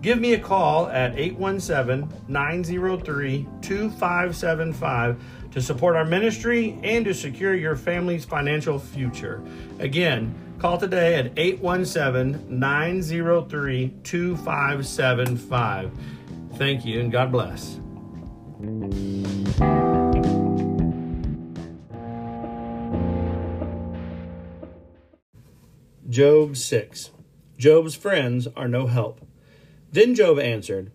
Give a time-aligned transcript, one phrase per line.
[0.00, 7.54] Give me a call at 817 903 2575 to support our ministry and to secure
[7.54, 9.42] your family's financial future.
[9.80, 15.90] Again, call today at 817 903 2575.
[16.54, 17.80] Thank you and God bless.
[26.08, 27.10] Job 6.
[27.58, 29.20] Job's friends are no help.
[29.92, 30.92] Then Job answered,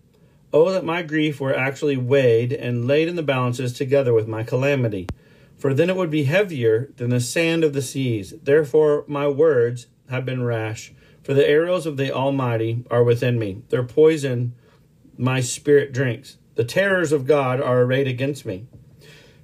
[0.51, 4.43] Oh, that my grief were actually weighed and laid in the balances together with my
[4.43, 5.07] calamity,
[5.57, 8.33] for then it would be heavier than the sand of the seas.
[8.43, 10.93] Therefore, my words have been rash,
[11.23, 13.63] for the arrows of the Almighty are within me.
[13.69, 14.53] Their poison
[15.17, 16.37] my spirit drinks.
[16.55, 18.67] The terrors of God are arrayed against me.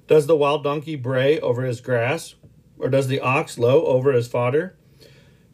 [0.06, 2.34] Does the wild donkey bray over his grass,
[2.78, 4.76] or does the ox low over his fodder?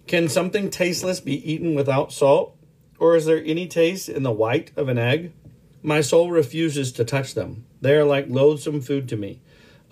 [0.06, 2.55] Can something tasteless be eaten without salt?
[2.98, 5.32] Or is there any taste in the white of an egg?
[5.82, 7.64] My soul refuses to touch them.
[7.80, 9.40] They are like loathsome food to me.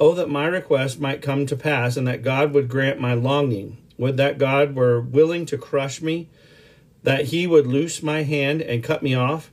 [0.00, 3.78] Oh, that my request might come to pass, and that God would grant my longing.
[3.96, 6.28] Would that God were willing to crush me,
[7.04, 9.52] that he would loose my hand and cut me off.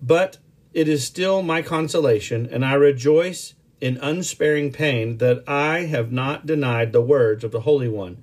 [0.00, 0.38] But
[0.72, 6.46] it is still my consolation, and I rejoice in unsparing pain that I have not
[6.46, 8.22] denied the words of the Holy One.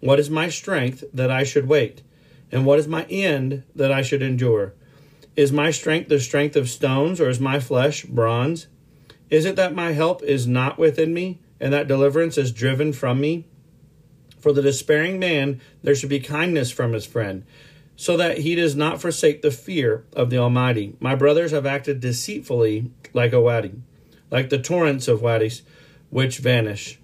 [0.00, 2.02] What is my strength that I should wait?
[2.52, 4.74] And what is my end that I should endure?
[5.34, 8.68] Is my strength the strength of stones, or is my flesh bronze?
[9.28, 13.20] Is it that my help is not within me, and that deliverance is driven from
[13.20, 13.46] me?
[14.38, 17.44] For the despairing man there should be kindness from his friend,
[17.96, 20.94] so that he does not forsake the fear of the Almighty.
[21.00, 23.72] My brothers have acted deceitfully like a wadi,
[24.30, 25.62] like the torrents of wadis
[26.10, 26.98] which vanish,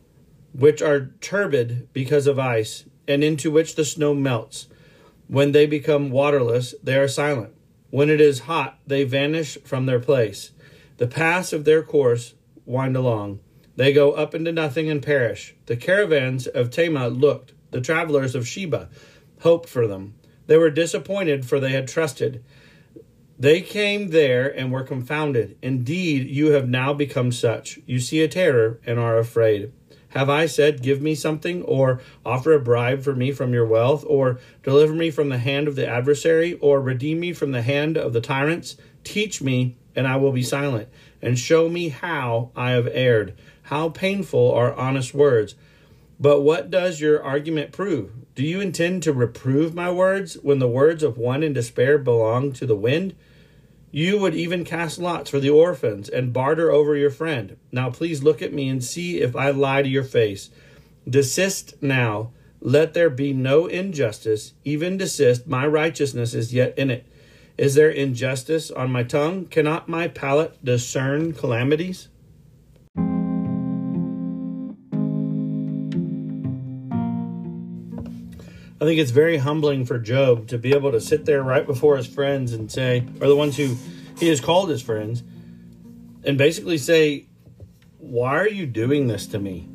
[0.52, 4.68] which are turbid because of ice, and into which the snow melts.
[5.28, 7.54] When they become waterless, they are silent.
[7.90, 10.52] When it is hot, they vanish from their place.
[10.96, 12.34] The paths of their course
[12.64, 13.40] wind along.
[13.76, 15.54] They go up into nothing and perish.
[15.66, 17.52] The caravans of Tema looked.
[17.70, 18.88] The travelers of Sheba
[19.40, 20.14] hoped for them.
[20.46, 22.44] They were disappointed, for they had trusted.
[23.38, 25.56] They came there and were confounded.
[25.62, 27.78] Indeed, you have now become such.
[27.86, 29.72] You see a terror and are afraid.
[30.12, 34.04] Have I said, Give me something, or offer a bribe for me from your wealth,
[34.06, 37.96] or deliver me from the hand of the adversary, or redeem me from the hand
[37.96, 38.76] of the tyrants?
[39.04, 40.88] Teach me, and I will be silent,
[41.22, 43.34] and show me how I have erred.
[43.64, 45.54] How painful are honest words.
[46.20, 48.12] But what does your argument prove?
[48.34, 52.52] Do you intend to reprove my words when the words of one in despair belong
[52.52, 53.14] to the wind?
[53.94, 57.58] You would even cast lots for the orphans and barter over your friend.
[57.70, 60.48] Now please look at me and see if I lie to your face.
[61.08, 62.30] Desist now.
[62.62, 64.54] Let there be no injustice.
[64.64, 65.46] Even desist.
[65.46, 67.04] My righteousness is yet in it.
[67.58, 69.44] Is there injustice on my tongue?
[69.46, 72.08] Cannot my palate discern calamities?
[78.82, 81.96] I think it's very humbling for Job to be able to sit there right before
[81.96, 83.76] his friends and say, or the ones who
[84.18, 85.22] he has called his friends,
[86.24, 87.26] and basically say,
[87.98, 89.68] Why are you doing this to me?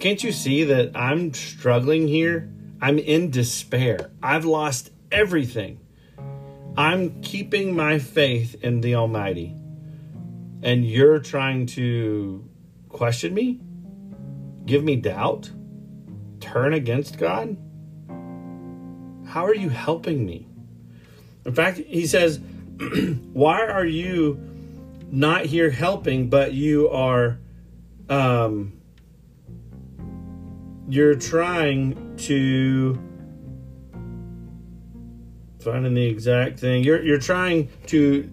[0.00, 2.50] Can't you see that I'm struggling here?
[2.80, 4.10] I'm in despair.
[4.22, 5.80] I've lost everything.
[6.78, 9.54] I'm keeping my faith in the Almighty.
[10.62, 12.48] And you're trying to
[12.88, 13.60] question me?
[14.64, 15.50] Give me doubt?
[16.40, 17.58] Turn against God?
[19.34, 20.46] How are you helping me?
[21.44, 22.38] In fact, he says,
[23.32, 24.38] Why are you
[25.10, 27.40] not here helping, but you are
[28.08, 28.74] um,
[30.88, 32.96] you're trying to
[35.58, 36.84] finding the exact thing.
[36.84, 38.30] You're you're trying to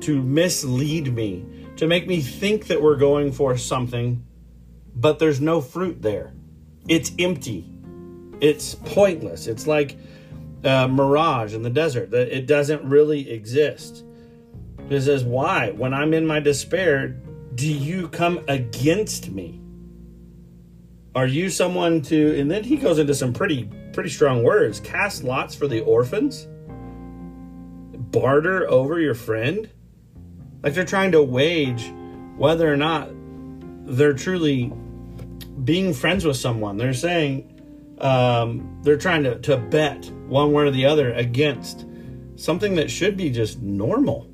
[0.00, 1.46] to mislead me,
[1.76, 4.26] to make me think that we're going for something,
[4.96, 6.34] but there's no fruit there.
[6.88, 7.70] It's empty.
[8.40, 9.46] It's pointless.
[9.46, 9.96] It's like
[10.64, 12.10] a mirage in the desert.
[12.10, 14.04] That it doesn't really exist.
[14.90, 15.70] It says, "Why?
[15.70, 17.16] When I'm in my despair,
[17.54, 19.60] do you come against me?"
[21.14, 24.80] Are you someone to and then he goes into some pretty pretty strong words.
[24.80, 26.48] Cast lots for the orphans?
[28.10, 29.68] Barter over your friend?
[30.62, 31.92] Like they're trying to wage
[32.36, 33.10] whether or not
[33.86, 34.72] they're truly
[35.62, 36.76] being friends with someone.
[36.76, 37.53] They're saying
[37.98, 41.86] um, they're trying to, to bet one way or the other against
[42.36, 44.30] something that should be just normal.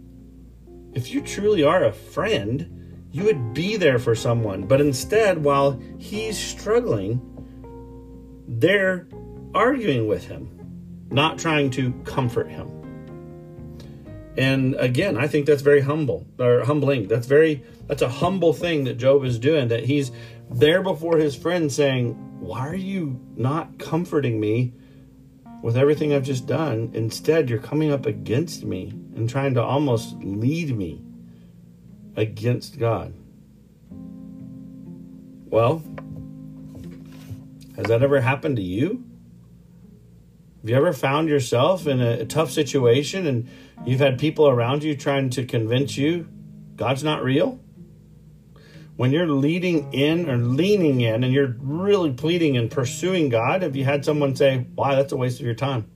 [0.94, 4.66] If you truly are a friend, you would be there for someone.
[4.66, 7.20] But instead, while he's struggling,
[8.48, 9.08] they're
[9.54, 10.48] arguing with him,
[11.10, 12.68] not trying to comfort him.
[14.36, 17.08] And again, I think that's very humble or humbling.
[17.08, 20.12] That's very that's a humble thing that Job is doing that he's
[20.50, 24.72] there before his friend saying, "Why are you not comforting me
[25.62, 26.90] with everything I've just done?
[26.94, 31.02] Instead, you're coming up against me and trying to almost lead me
[32.16, 33.14] against God.
[35.46, 35.82] Well,
[37.76, 39.04] has that ever happened to you?
[40.60, 43.48] Have you ever found yourself in a, a, tough situation and
[43.86, 46.28] you've had people around you trying to convince you
[46.76, 47.58] God's not real?
[48.96, 53.74] When you're leading in or leaning in and you're really pleading and pursuing God, have
[53.74, 55.90] you had someone say, Why, that's a waste of your time?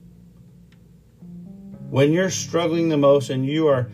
[1.89, 3.91] When you're struggling the most and you are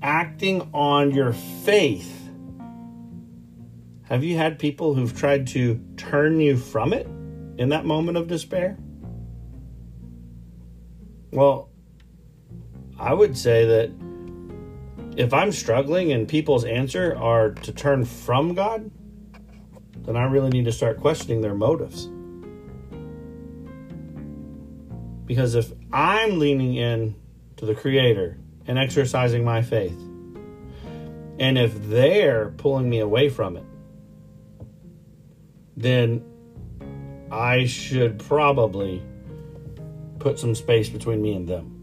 [0.00, 2.12] acting on your faith,
[4.04, 7.06] have you had people who've tried to turn you from it
[7.58, 8.78] in that moment of despair?
[11.32, 11.70] Well,
[12.98, 13.90] I would say that
[15.16, 18.90] if I'm struggling and people's answer are to turn from God,
[20.04, 22.08] then I really need to start questioning their motives.
[25.26, 27.16] Because if I'm leaning in
[27.56, 29.98] to the Creator and exercising my faith.
[31.38, 33.64] And if they're pulling me away from it,
[35.76, 36.24] then
[37.30, 39.02] I should probably
[40.18, 41.75] put some space between me and them.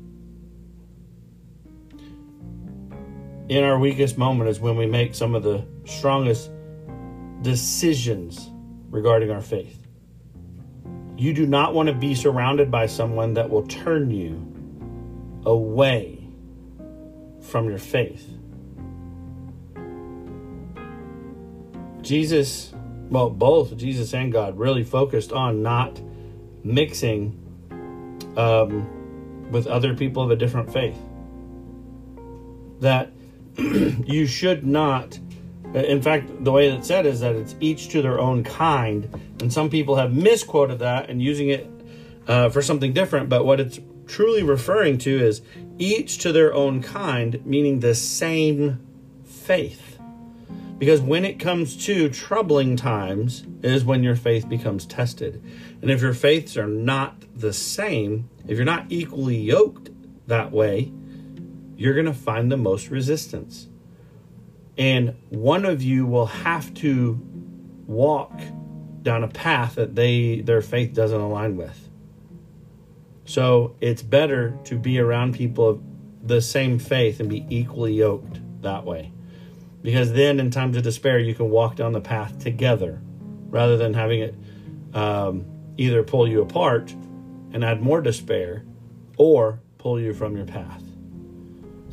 [3.49, 6.49] In our weakest moment is when we make some of the strongest
[7.41, 8.49] decisions
[8.89, 9.85] regarding our faith.
[11.17, 14.49] You do not want to be surrounded by someone that will turn you
[15.45, 16.25] away
[17.41, 18.29] from your faith.
[22.01, 22.73] Jesus,
[23.09, 26.01] well, both Jesus and God really focused on not
[26.63, 27.39] mixing
[28.37, 30.97] um, with other people of a different faith.
[32.79, 33.12] That
[33.57, 35.19] you should not,
[35.73, 39.09] in fact, the way it's said is that it's each to their own kind.
[39.39, 41.69] And some people have misquoted that and using it
[42.27, 43.29] uh, for something different.
[43.29, 45.41] But what it's truly referring to is
[45.77, 48.79] each to their own kind, meaning the same
[49.23, 49.99] faith.
[50.77, 55.41] Because when it comes to troubling times, is when your faith becomes tested.
[55.81, 59.89] And if your faiths are not the same, if you're not equally yoked
[60.27, 60.91] that way,
[61.75, 63.67] you're going to find the most resistance.
[64.77, 67.19] And one of you will have to
[67.85, 68.31] walk
[69.01, 71.89] down a path that they their faith doesn't align with.
[73.25, 75.83] So it's better to be around people of
[76.23, 79.11] the same faith and be equally yoked that way.
[79.81, 83.01] Because then, in times of despair, you can walk down the path together
[83.49, 84.35] rather than having it
[84.93, 85.45] um,
[85.77, 86.91] either pull you apart
[87.51, 88.63] and add more despair
[89.17, 90.82] or pull you from your path.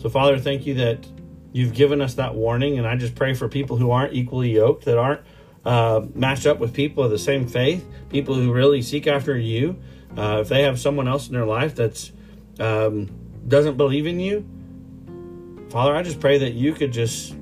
[0.00, 1.06] So, Father, thank you that
[1.52, 2.78] you've given us that warning.
[2.78, 5.20] And I just pray for people who aren't equally yoked, that aren't
[5.64, 9.76] uh, matched up with people of the same faith, people who really seek after you
[10.16, 12.12] uh, if they have someone else in their life that's
[12.58, 13.10] um,
[13.46, 14.46] doesn't believe in you,
[15.70, 17.34] Father, I just pray that you could just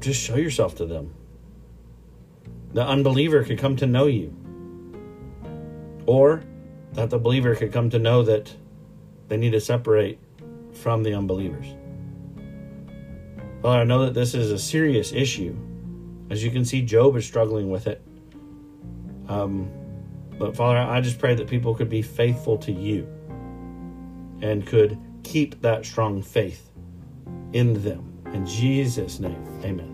[0.00, 1.14] just show yourself to them.
[2.72, 4.34] the unbeliever could come to know you,
[6.06, 6.42] or
[6.92, 8.52] that the believer could come to know that
[9.28, 10.18] they need to separate
[10.74, 11.66] from the unbelievers.
[13.62, 15.56] Father, I know that this is a serious issue.
[16.30, 18.02] As you can see, Job is struggling with it.
[19.28, 19.70] Um,
[20.38, 23.06] but Father, I just pray that people could be faithful to you
[24.42, 26.70] and could keep that strong faith
[27.52, 28.12] in them.
[28.32, 29.93] In Jesus' name, amen.